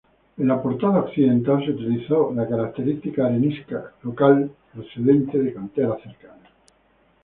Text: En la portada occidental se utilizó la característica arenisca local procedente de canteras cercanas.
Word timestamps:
En 0.43 0.47
la 0.51 0.59
portada 0.59 0.97
occidental 1.01 1.63
se 1.63 1.73
utilizó 1.73 2.33
la 2.33 2.47
característica 2.47 3.27
arenisca 3.27 3.91
local 4.01 4.49
procedente 4.73 5.37
de 5.37 5.53
canteras 5.53 6.01
cercanas. 6.01 6.49